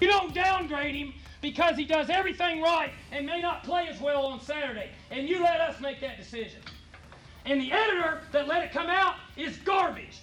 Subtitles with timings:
[0.00, 4.26] You don't downgrade him because he does everything right and may not play as well
[4.26, 4.90] on Saturday.
[5.10, 6.60] And you let us make that decision.
[7.46, 10.18] And the editor that let it come out is garbage,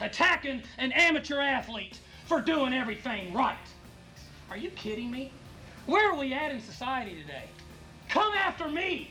[0.00, 3.56] attacking an amateur athlete for doing everything right.
[4.50, 5.30] Are you kidding me?
[5.86, 7.44] Where are we at in society today?
[8.08, 9.10] Come after me.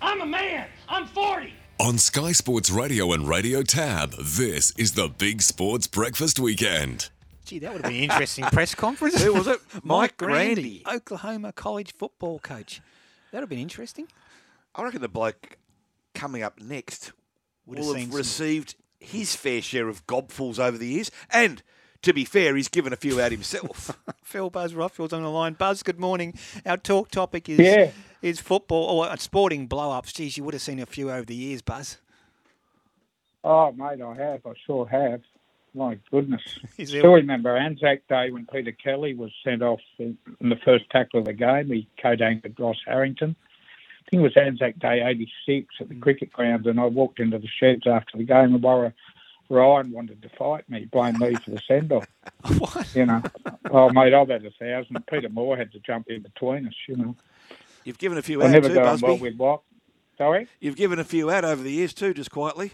[0.00, 0.68] I'm a man.
[0.88, 1.52] I'm 40.
[1.78, 7.10] On Sky Sports Radio and Radio Tab, this is the Big Sports Breakfast Weekend.
[7.46, 9.22] Gee, that would have been an interesting press conference.
[9.22, 9.60] Who was it?
[9.84, 10.82] Mike Grandy, Grandy.
[10.96, 12.80] Oklahoma College football coach.
[13.30, 14.08] That would have been interesting.
[14.74, 15.56] I reckon the bloke
[16.14, 17.12] coming up next
[17.66, 21.10] Would have will seen have some- received his fair share of gobfuls over the years.
[21.30, 21.62] And
[22.02, 23.96] to be fair, he's given a few out himself.
[24.24, 25.52] Phil Buzz Rothfield's on the line.
[25.54, 26.34] Buzz, good morning.
[26.66, 27.90] Our talk topic is Yeah.
[28.22, 30.12] is football or sporting blow ups.
[30.12, 31.98] Geez, you would have seen a few over the years, Buzz.
[33.44, 34.44] Oh, mate, I have.
[34.44, 35.20] I sure have.
[35.76, 36.40] My goodness.
[36.78, 40.88] Is Still remember Anzac Day when Peter Kelly was sent off in, in the first
[40.90, 41.66] tackle of the game.
[41.66, 43.36] He co-anchored Ross Harrington.
[43.38, 46.00] I think it was Anzac Day 86 at the Mm.
[46.00, 48.94] cricket ground, and I walked into the sheds after the game, and Warren
[49.48, 52.06] Ryan wanted to fight me, blame me for the send-off.
[52.58, 52.94] what?
[52.96, 53.22] You know,
[53.70, 55.04] oh, mate, I've had a thousand.
[55.08, 57.16] Peter Moore had to jump in between us, you know.
[57.84, 59.06] You've given a few I out never too, Busby.
[59.06, 59.60] well with what?
[60.18, 60.48] Sorry?
[60.60, 62.72] You've given a few out over the years too, just quietly.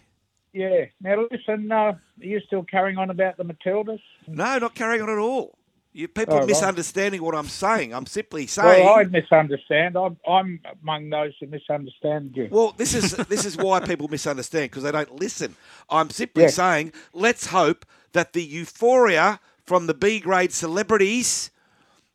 [0.52, 0.86] Yeah.
[1.00, 4.00] Now, listen, uh, are you still carrying on about the Matildas?
[4.26, 5.56] No, not carrying on at all.
[5.94, 6.46] You people Oh, right.
[6.46, 7.92] misunderstanding what I'm saying.
[7.92, 8.84] I'm simply saying.
[8.86, 9.96] Well, I misunderstand.
[9.96, 12.48] I'm, I'm among those who misunderstand you.
[12.50, 15.54] Well, this is this is why people misunderstand because they don't listen.
[15.90, 16.48] I'm simply Yeah.
[16.50, 21.50] saying, let's hope that the euphoria from the B grade celebrities.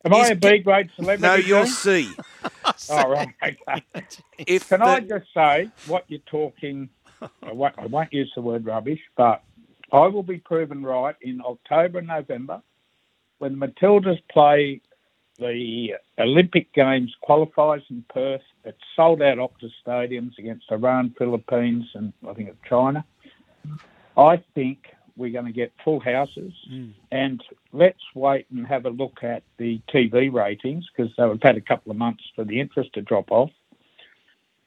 [0.06, 1.22] Am I a B grade celebrity?
[1.22, 1.68] No, you're?
[1.68, 2.10] C.
[2.90, 3.30] Oh, right.
[3.44, 3.84] Okay.
[4.40, 6.90] If Can the- I just say what you're talking?
[7.22, 9.44] I won't, I won't use the word rubbish, but
[9.92, 12.62] I will be proven right in October and November
[13.40, 14.82] when the Matildas play
[15.40, 22.12] the Olympic Games qualifiers in Perth at sold out Optus stadiums against Iran, Philippines, and
[22.28, 23.06] I think it's China.
[24.18, 26.54] I think we're going to get full houses.
[26.72, 26.94] Mm.
[27.12, 31.62] And let's wait and have a look at the TV ratings because they've had a
[31.62, 33.52] couple of months for the interest to drop off.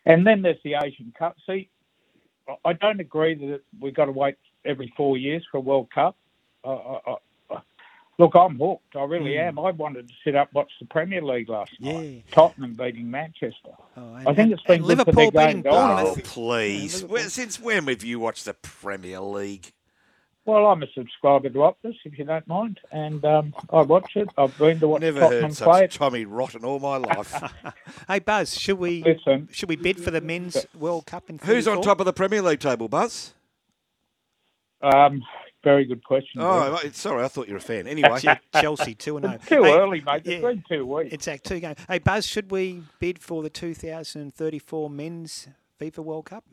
[0.06, 1.36] And then there's the Asian Cup.
[1.46, 1.68] See,
[2.50, 5.88] I- I don't agree that we've got to wait every four years for a World
[5.94, 6.16] Cup.
[6.64, 7.16] I, I,
[7.50, 7.58] I,
[8.18, 8.96] look, I'm hooked.
[8.96, 9.40] I really hmm.
[9.40, 9.58] am.
[9.58, 11.92] I wanted to sit up and watch the Premier League last Yeah.
[11.94, 12.24] night.
[12.30, 13.70] Tottenham beating Manchester.
[13.96, 16.06] Oh, I think it's been and good for Liverpool their beating game going.
[16.06, 17.02] oh, please!
[17.02, 17.14] Liverpool.
[17.14, 19.72] Well, since when have you watched the Premier League?
[20.46, 24.28] Well, I'm a subscriber to Optus, if you don't mind, and um, I watch it.
[24.38, 25.98] I've been to watch Never Tottenham heard play such it.
[25.98, 27.42] Tommy Rotten all my life.
[28.08, 31.68] Hey, Buzz, should we Listen, should we bid for the men's World Cup in Who's
[31.68, 33.34] on top of the Premier League table, Buzz?
[34.82, 35.22] um,
[35.62, 36.40] very good question.
[36.40, 36.72] Oh, Greg.
[36.84, 37.86] right, sorry, I thought you were a fan.
[37.86, 38.18] Anyway,
[38.60, 39.62] Chelsea two and It's zero.
[39.62, 40.22] too Hey, early, mate.
[40.24, 40.32] yeah.
[40.36, 41.12] It's been two weeks.
[41.12, 41.76] It's act two games.
[41.86, 45.48] Hey, Buzz, should we bid for the 2034 men's
[45.78, 46.44] FIFA World Cup?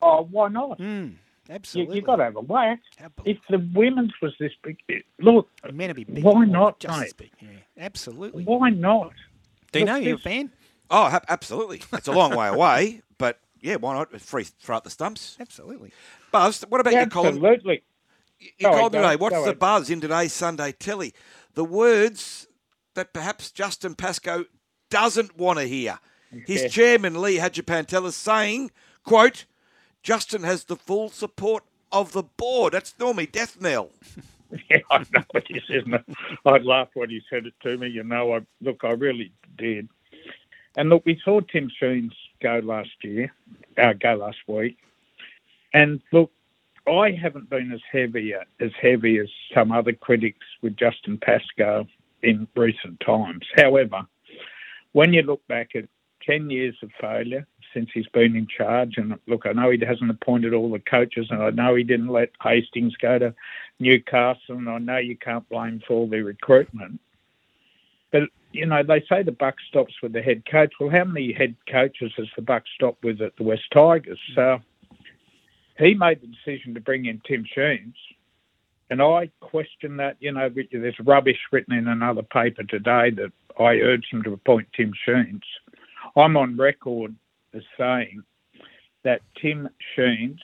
[0.00, 0.78] Oh, why not?
[0.78, 1.16] Mm, You,
[1.50, 1.96] absolutely.
[1.96, 2.80] you have got to have a whack.
[3.24, 4.78] If the women's was this big,
[5.20, 6.24] look, Men will be big.
[6.24, 7.16] Why not, mate?
[7.16, 7.30] big.
[7.40, 7.48] Yeah,
[7.78, 8.44] absolutely.
[8.44, 9.12] why not?
[9.72, 10.50] Do you know you're a fan?
[10.90, 11.82] oh, ha- absolutely.
[11.92, 14.18] It's a long way away, but yeah, why not?
[14.20, 15.36] Free throw out the stumps.
[15.40, 15.92] Absolutely.
[16.32, 17.34] Buzz, what about your column?
[17.36, 17.82] Absolutely.
[18.58, 19.16] Your Go column today.
[19.16, 19.58] What's go the ahead.
[19.58, 21.12] buzz in today's Sunday telly?
[21.54, 22.46] The words
[22.94, 24.44] that perhaps Justin Pascoe
[24.90, 25.98] doesn't want to hear.
[26.46, 26.68] His Yeah.
[26.68, 28.70] chairman, Lee Hadjipantelis, saying,
[29.04, 29.44] quote,
[30.08, 32.72] Justin has the full support of the board.
[32.72, 33.90] That's normally death knell.
[34.70, 36.04] Yeah, I know it is, isn't it?
[36.46, 37.88] I laughed when he said it to me.
[37.88, 39.90] You know, I look, I really did.
[40.74, 43.30] And look, we saw Tim Sheens go last year,
[43.76, 44.78] uh, go last week,
[45.74, 46.30] and look,
[46.86, 51.86] I haven't been as heavy as heavy as some other critics with Justin Pascoe
[52.22, 53.44] in recent times.
[53.54, 54.06] However,
[54.92, 55.84] when you look back at
[56.26, 60.10] ten years of failure since he's been in charge, and look, I know he hasn't
[60.10, 63.34] appointed all the coaches, and I know he didn't let Hastings go to
[63.78, 67.00] Newcastle, and I know you can't blame for all the recruitment.
[68.10, 68.22] But
[68.52, 70.72] you know, they say the buck stops with the head coach.
[70.80, 74.18] Well, how many head coaches has the buck stopped with at the Wests Tigers?
[74.34, 74.58] So
[75.78, 77.96] he made the decision to bring in Tim Sheens,
[78.90, 80.16] and I question that.
[80.20, 84.68] You know, there's rubbish written in another paper today that I urged him to appoint
[84.74, 85.42] Tim Sheens.
[86.16, 87.14] I'm on record
[87.54, 88.22] as saying
[89.04, 90.40] that Tim Sheens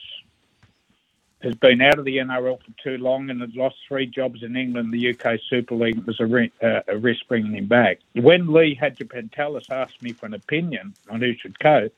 [1.41, 4.55] has been out of the NRL for too long and has lost three jobs in
[4.55, 6.03] England, the UK Super League.
[6.05, 7.99] Was a, ri- uh, a risk bringing him back.
[8.13, 11.89] When Lee Hadjipantelis asked me for an opinion on who should go,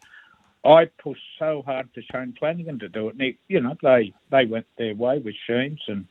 [0.65, 3.13] I pushed so hard for Shane Flanagan to do it.
[3.13, 6.05] And he, you know, they they went their way with Sheens, and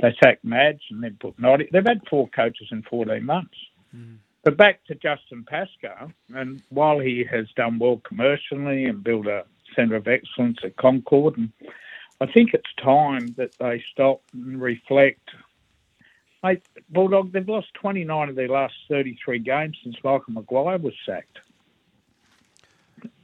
[0.00, 1.68] they sacked Madge and then put Noddy.
[1.72, 3.56] They've had four coaches in 14 months.
[4.46, 9.44] But back to Justin Pascoe, and while he has done well commercially and built a
[9.74, 11.50] centre of excellence at Concord, and
[12.20, 15.30] I think it's time that they stop and reflect.
[16.44, 21.40] Mate, Bulldog, they've lost 29 of their last 33 games since Michael Maguire was sacked.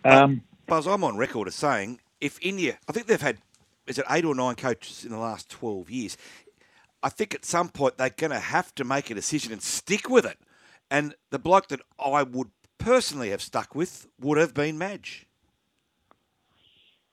[0.04, 3.38] Um, Buzz, I'm on record as saying if India, I think they've had,
[3.86, 6.16] is it eight or nine coaches in the last 12 years?
[7.00, 10.10] I think at some point they're going to have to make a decision and stick
[10.10, 10.36] with it.
[10.92, 15.26] And the bloke that I would personally have stuck with would have been Madge.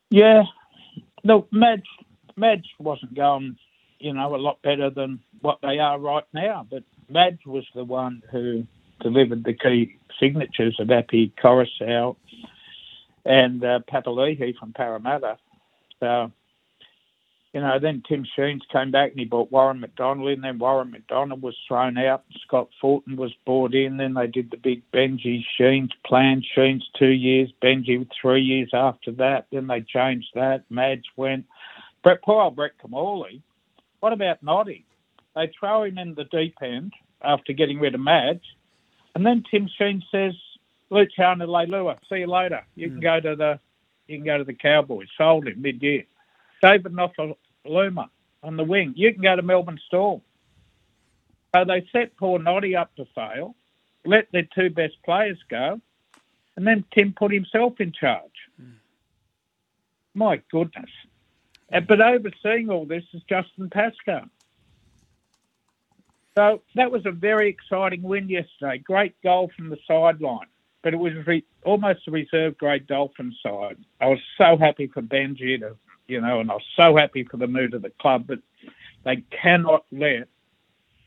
[0.09, 0.43] Yeah,
[1.23, 1.87] No, Madge,
[2.35, 3.55] Madge wasn't going,
[3.99, 6.67] you know, a lot better than what they are right now.
[6.69, 8.67] But Madge was the one who
[8.99, 12.17] delivered the key signatures of Api Koroisau
[13.23, 15.37] and uh, Papali'i from Parramatta.
[16.01, 16.33] So,
[17.54, 20.42] you know, then Tim Sheens came back and he brought Warren McDonald in.
[20.42, 22.24] Then Warren McDonald was thrown out.
[22.46, 23.98] Scott Fulton was brought in.
[23.98, 26.44] Then they did the big Benji Sheens plan.
[26.54, 29.48] Sheens two years, Benji three years after that.
[29.51, 30.63] Then they changed that.
[30.69, 31.46] Madge went.
[32.04, 33.42] Brett, poor old Brett Kimmorley.
[34.00, 34.86] What about Noddy?
[35.36, 38.44] They throw him in the deep end after getting rid of Madge.
[39.16, 40.34] And then Tim Sheen says,
[40.92, 42.62] Luciano Leilua, see you later.
[42.75, 43.04] You can hmm.
[43.04, 43.60] go to the
[44.07, 45.07] you can go to the Cowboys.
[45.18, 46.04] Sold him mid year.
[46.61, 48.09] David Nofoaluma
[48.44, 48.94] on the wing.
[48.95, 50.21] You can go to Melbourne Storm.
[51.56, 53.56] So they set poor Noddy up to fail,
[54.06, 55.81] let their two best players go,
[56.56, 58.23] and then Tim put himself in charge.
[60.13, 60.89] My goodness.
[61.71, 64.25] Uh, But overseeing all this is Justin Pascoe.
[66.38, 68.77] So that was a very exciting win yesterday.
[68.77, 70.47] Great goal from the sideline,
[70.83, 73.77] but it was re- almost a reserve grade Dolphin side.
[74.00, 75.75] I was so happy for Benji to,
[76.09, 78.39] you know, and I was so happy for the mood of the club, but
[79.06, 80.27] they cannot let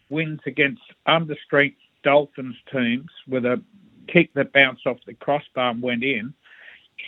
[0.08, 3.62] wins against understrength Dolphins teams with a
[4.08, 6.34] kick that bounced off the crossbar and went in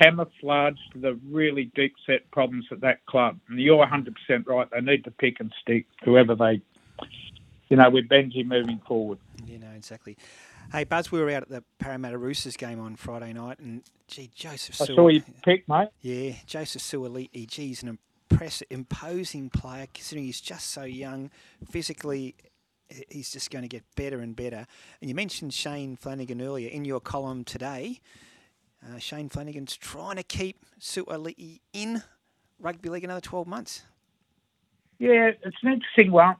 [0.01, 3.39] camouflage the really deep set problems at that club.
[3.49, 4.15] And you're 100%
[4.47, 4.69] right.
[4.71, 6.61] They need to pick and stick whoever they,
[7.69, 9.19] you know, with Benji moving forward.
[9.47, 10.17] You know, exactly.
[10.73, 14.31] Hey, Buzz, we were out at the Parramatta Roosters game on Friday night, and gee,
[14.35, 14.97] Joseph I Sewell.
[14.97, 15.89] saw you pick, mate.
[16.01, 17.99] Yeah, Joseph Suaalii, he's an
[18.31, 21.31] impressive, imposing player, considering he's just so young.
[21.71, 22.35] Physically,
[23.09, 24.67] he's just going to get better and better.
[25.01, 28.01] And you mentioned Shane Flanagan earlier in your column today.
[28.85, 32.03] Uh, Shane Flanagan's trying to keep Suaalii in
[32.59, 33.85] rugby league another 12 months.
[34.99, 36.37] Yeah, it's an interesting one.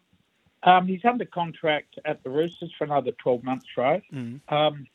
[0.65, 4.03] Um, he's under contract at the Roosters for another 12 months, right?
[4.13, 4.41] Mm.
[4.51, 4.87] Um,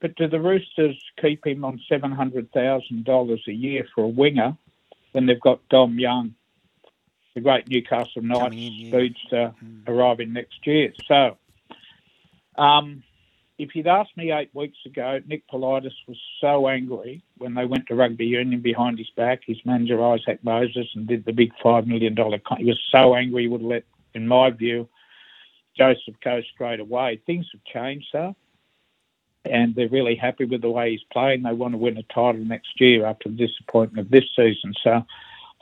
[0.00, 4.56] but do the Roosters keep him on $700,000 a year for a winger
[5.12, 6.34] when they've got Dom Young,
[7.34, 8.90] the great Newcastle Knights Coming in, yeah.
[8.90, 9.54] speedster,
[9.86, 10.92] arriving next year?
[11.06, 11.36] So,
[12.56, 13.02] um,
[13.58, 17.88] if you'd asked me eight weeks ago, Nick Politis was so angry when they went
[17.88, 21.86] to rugby union behind his back, his manager Isaac Moses, and did the big $5
[21.86, 23.84] million con- He was so angry he would let,
[24.14, 24.88] in my view,
[25.80, 27.20] Joseph go straight away.
[27.26, 28.36] Things have changed, though
[29.44, 31.42] and they're really happy with the way he's playing.
[31.42, 34.74] They want to win a title next year after the disappointment of this season.
[34.82, 35.02] So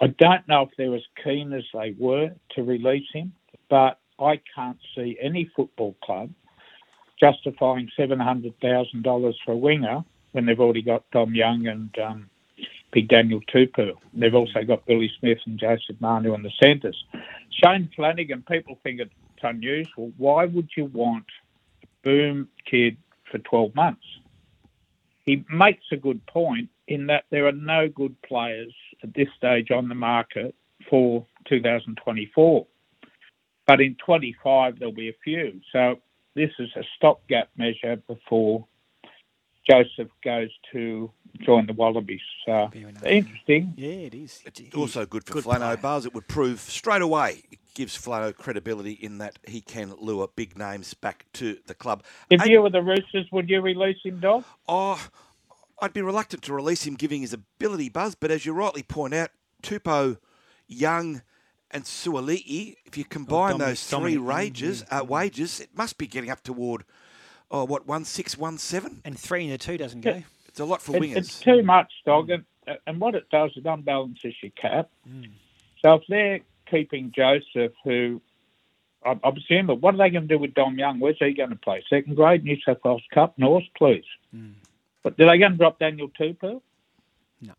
[0.00, 3.32] I don't know if they're as keen as they were to release him,
[3.70, 6.30] but I can't see any football club
[7.20, 12.30] justifying $700,000 for a winger when they've already got Dom Young and um,
[12.92, 13.92] Big Daniel Tupou.
[14.12, 16.96] They've also got Billy Smith and Joseph Manu in the centres.
[17.50, 20.12] Shane Flanagan, people think it's unusual.
[20.16, 21.26] Why would you want
[21.82, 22.96] a boom kid
[23.30, 24.04] for 12 months?
[25.24, 29.70] He makes a good point in that there are no good players at this stage
[29.70, 30.54] on the market
[30.88, 32.66] for 2024.
[33.66, 35.60] But in 25, there'll be a few.
[35.72, 35.96] So
[36.34, 38.66] this is a stopgap measure before
[39.68, 41.10] Joseph goes to
[41.44, 42.22] join the Wallabies.
[42.46, 43.74] So interesting.
[43.76, 44.42] Yeah, it is.
[44.46, 45.76] It's He- also good for good Flano player.
[45.76, 46.06] Buzz.
[46.06, 47.42] It would prove straight away.
[47.78, 52.02] It gives Flano credibility in that he can lure big names back to the club.
[52.28, 54.42] If Hey, you were the Roosters, would you release him, Dog?
[54.68, 55.08] Oh,
[55.80, 58.16] I'd be reluctant to release him, giving his ability buzz.
[58.16, 59.30] But as you rightly point out,
[59.62, 60.18] Tupou,
[60.66, 61.22] Young,
[61.70, 64.98] and Suaalii, if you combine Dominic- those three Dominic Young, wages, yeah.
[65.00, 66.82] uh, wages, it must be getting up toward
[67.52, 69.02] oh, what one six, one seven.
[69.04, 70.24] And three in the two doesn't go.
[70.48, 71.16] It's a lot for It, wingers.
[71.16, 72.30] it's too much, Dog.
[72.30, 72.44] And,
[72.88, 74.90] and what it does, it unbalances your cap.
[75.08, 75.30] Mm.
[75.80, 78.20] So if they're keeping Joseph, who
[79.04, 80.98] I, I'm assuming, what are they going to do with Dom Young?
[81.00, 81.82] Where's he going to play?
[81.88, 84.04] Second grade, New South Wales Cup, North, please.
[84.34, 84.54] Mm.
[85.02, 86.60] But did they going to drop Daniel Tupou?
[87.40, 87.52] No.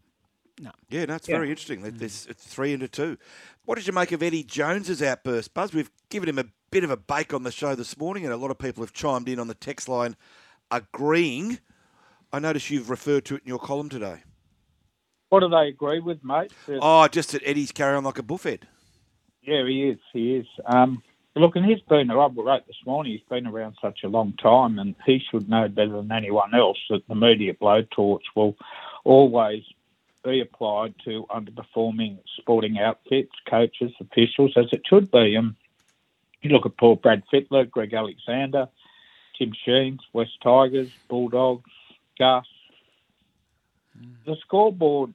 [0.61, 0.71] No.
[0.89, 1.35] Yeah, no, it's Yeah.
[1.37, 1.81] very interesting.
[1.81, 3.17] That There's it's three into two.
[3.65, 5.73] What did you make of Eddie Jones's outburst, Buzz?
[5.73, 8.37] We've given him a bit of a bake on the show this morning, and a
[8.37, 10.15] lot of people have chimed in on the text line
[10.71, 11.59] agreeing.
[12.31, 14.21] I notice you've referred to it in your column today.
[15.29, 16.51] What do they agree with, mate?
[16.67, 18.63] That- Oh, just that Eddie's carrying on like a buffhead.
[19.49, 19.99] Yeah, he is.
[20.13, 20.45] He is.
[20.65, 21.01] Um,
[21.35, 24.77] look, and he's been, I wrote this morning, he's been around such a long time,
[24.77, 28.55] and he should know better than anyone else that the media blowtorch will
[29.03, 29.63] always
[30.23, 35.33] be applied to underperforming sporting outfits, coaches, officials, as it should be.
[35.33, 35.55] And
[36.43, 38.67] you look at Paul Brad Fittler, Greg Alexander,
[39.35, 41.71] Tim Sheens, Wests Tigers, Bulldogs,
[42.19, 42.45] Gus.
[44.27, 45.13] The scoreboard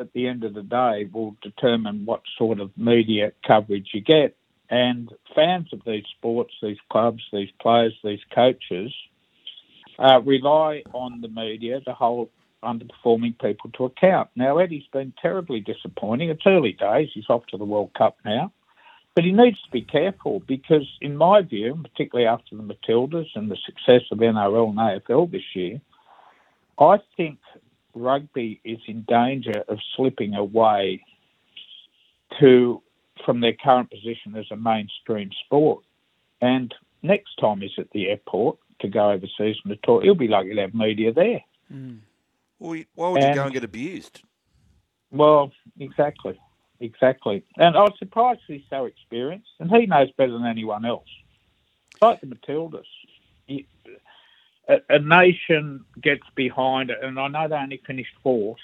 [0.00, 4.36] at the end of the day will determine what sort of media coverage you get.
[4.70, 8.92] And fans of these sports, these clubs, these players, these coaches
[9.98, 12.30] uh, rely on the media to hold
[12.62, 14.30] underperforming people to account.
[14.36, 16.30] Now, Eddie's been terribly disappointing.
[16.30, 17.08] It's early days.
[17.12, 18.52] He's off to the World Cup now.
[19.14, 23.50] But he needs to be careful because, in my view, particularly after the Matildas and
[23.50, 25.80] the success of NRL and AFL this year,
[26.78, 27.38] I think
[27.94, 31.02] rugby is in danger of slipping away
[32.38, 32.82] to
[33.24, 35.84] from their current position as a mainstream sport.
[36.40, 40.28] And next time he's at the airport to go overseas and to talk, he'll be
[40.28, 41.44] lucky to have media there.
[41.68, 41.96] Hmm.
[42.58, 44.22] Well, why would you go And- and get abused?
[45.10, 46.38] Well, exactly,
[46.78, 47.42] exactly.
[47.56, 51.08] And I was surprised he's so experienced, and he knows better than anyone else.
[52.00, 52.84] Like the Matildas,
[53.48, 53.66] you-
[54.70, 58.60] a, a nation gets behind it, and I know they only finished fourth.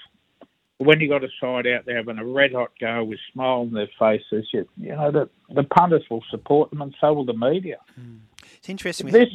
[0.78, 3.60] But when you got a side out there having a red hot go with smile
[3.60, 7.24] on their faces, you, you know the the punters will support them, and so will
[7.24, 7.78] the media.
[7.94, 8.18] Hmm.
[8.56, 9.08] It's interesting.
[9.08, 9.28] This,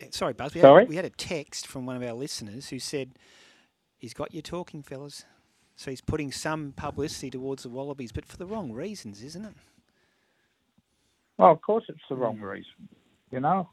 [0.00, 0.54] had, sorry, Buzz.
[0.54, 0.82] We Sorry?
[0.82, 3.12] Had, we had a text from one of our listeners who said
[3.96, 5.24] he's got you talking, fellas.
[5.76, 9.54] So he's putting some publicity towards the Wallabies, but for the wrong reasons, isn't it?
[11.36, 12.44] well, of course, it's the wrong hmm.
[12.44, 12.88] reason.
[13.30, 13.68] You know,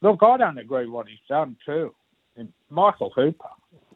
[0.00, 1.94] look, I don't agree with what he's done too.
[2.36, 3.48] And Michael Hooper.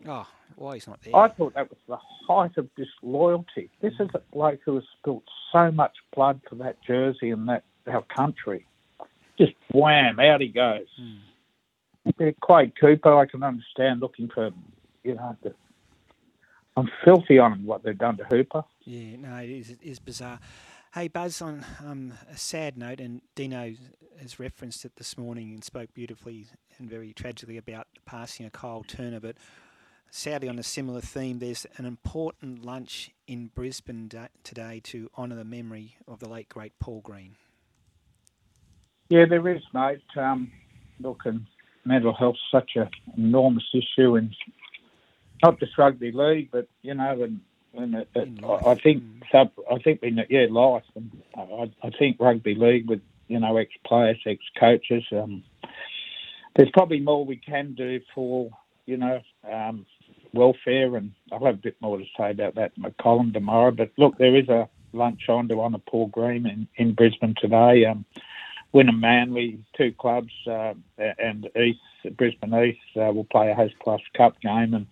[0.07, 0.27] Oh,
[0.57, 1.15] why he's not there?
[1.17, 3.71] I thought that was the height of disloyalty.
[3.81, 7.65] This is a bloke who has spilt so much blood for that jersey and that
[7.89, 8.67] our country.
[9.39, 10.87] Just wham, out he goes.
[10.97, 12.13] Hmm.
[12.19, 14.51] Yeah, Quade Cooper, I can understand looking for,
[15.05, 15.55] you know, the,
[16.77, 18.65] I'm filthy on what they've done to Hooper.
[18.85, 20.39] Yeah, no, it is, it is bizarre.
[20.95, 23.75] Hey, Buzz, on um, a sad note, and Dino
[24.23, 26.47] has referenced it this morning and spoke beautifully
[26.79, 29.37] and very tragically about the passing of Kyle Turner, but
[30.11, 35.37] sadly, on a similar theme, there's an important lunch in Brisbane da- today to honour
[35.37, 37.37] the memory of the late, great Paul Green.
[39.11, 40.01] Yeah, there is, mate.
[40.17, 40.51] Um,
[41.01, 41.47] look, and
[41.85, 44.35] mental health's such an enormous issue in
[45.43, 47.41] not just rugby league, but you know, and,
[47.79, 49.23] and it, it, I I think Mm.
[49.33, 53.57] sub, I think we, yeah, life, and I, I think rugby league with you know
[53.57, 55.05] ex players, ex coaches.
[55.13, 55.45] Um,
[56.57, 58.51] there's probably more we can do for
[58.87, 59.21] you know
[59.51, 59.87] um,
[60.33, 63.71] welfare, and I'll have a bit more to say about that in my column tomorrow.
[63.71, 67.85] But look, there is a lunch on to honour Paul Green in, in Brisbane today.
[67.85, 68.05] Um,
[68.75, 71.81] Wynnum Manly, two clubs, uh, and East
[72.17, 74.75] Brisbane East uh, will play a Host Plus Cup game.
[74.75, 74.87] And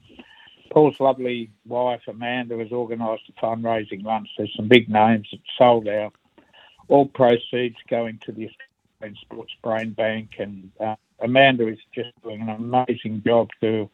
[0.71, 4.29] Paul's lovely wife Amanda has organised a fundraising lunch.
[4.37, 6.15] There's some big names that sold out.
[6.89, 12.43] All proceeds going to the Australian Sports Brain Bank, and uh, Amanda is just doing
[12.43, 13.91] an amazing job to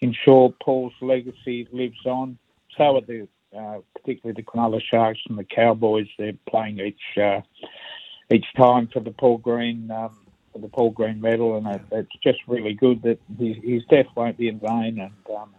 [0.00, 2.38] ensure Paul's legacy lives on.
[2.76, 6.06] So are the uh, particularly the Cronulla Sharks and the Cowboys.
[6.18, 7.40] They're playing each uh,
[8.32, 10.16] each time for the Paul Green um,
[10.52, 14.06] for the Paul Green medal, and it, it's just really good that his, his death
[14.16, 15.00] won't be in vain.
[15.00, 15.54] And um,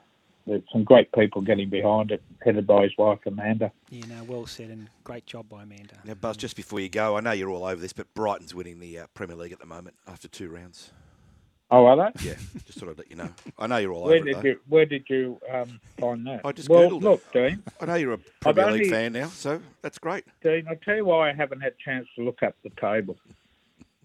[0.46, 3.72] there's some great people getting behind it, headed by his wife Amanda.
[3.90, 5.96] Yeah, no, well said, and great job by Amanda.
[6.06, 8.80] Now, Buzz, just before you go, I know you're all over this, but Brighton's winning
[8.80, 10.92] the uh, Premier League at the moment after two rounds.
[11.72, 12.26] Oh, are they?
[12.28, 12.34] Yeah,
[12.68, 13.30] just thought I'd let you know.
[13.58, 14.48] I know you're all Where over it, did though.
[14.50, 16.42] you Where did you um, find that?
[16.46, 17.04] I just well, Googled it.
[17.04, 17.64] look, Dean.
[17.82, 20.26] I know you're a Premier League fan now, so that's great.
[20.44, 23.16] Dean, I'll tell you why I haven't had a chance to look up the table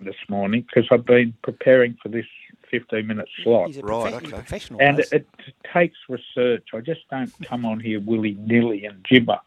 [0.01, 2.25] this morning because I've been preparing for this
[2.71, 3.67] 15 minute slot.
[3.67, 4.43] He's a, Right, profe- he's a okay.
[4.43, 4.81] professional.
[4.81, 5.27] And it, it
[5.73, 6.69] takes research.
[6.75, 9.41] I just don't come on here willy nilly and gibber.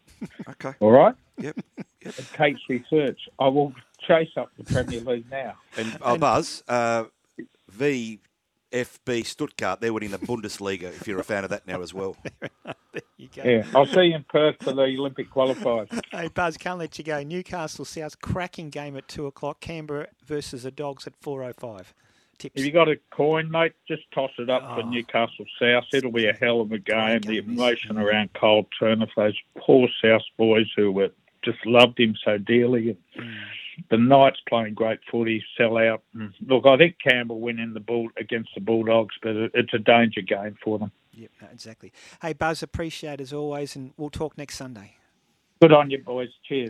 [0.50, 0.74] Okay.
[0.80, 1.16] All right?
[1.38, 1.60] Yep.
[2.02, 3.20] It takes research.
[3.40, 3.74] I will
[4.08, 5.56] chase up the Premier League now.
[5.78, 7.06] And oh, Buzz, uh,
[7.76, 10.84] VFB Stuttgart, they're winning the Bundesliga.
[10.84, 12.16] If you're a fan of that now as well.
[12.64, 13.44] there you go.
[13.44, 15.90] Yeah, I'll see you in Perth for the Olympic qualifiers.
[16.12, 17.24] Hey, Buzz, can't let you go.
[17.24, 19.60] Newcastle South, cracking game at 2 o'clock.
[19.62, 21.86] Canberra versus the Dogs at 4.05.
[22.42, 22.60] tips.
[22.60, 24.76] If you got a coin, mate, just toss it up Oh.
[24.82, 25.86] for Newcastle South.
[25.94, 27.22] It'll be a hell of a game.
[27.22, 31.10] The emotion around Kyle Turner, those poor South boys who were
[31.44, 32.90] just loved him so dearly.
[32.90, 33.34] And Mm.
[33.90, 36.04] the Knights playing great footy, sell out.
[36.16, 36.34] Mm.
[36.48, 40.22] Look, I think Campbell win in the bull against the Bulldogs, but it's a danger
[40.22, 40.92] game for them.
[41.14, 41.92] Yep, no, exactly.
[42.22, 44.98] Hey, Buzz, appreciate as always, and we'll talk next Sunday.
[45.62, 46.30] Good on you, boys.
[46.44, 46.70] Cheers.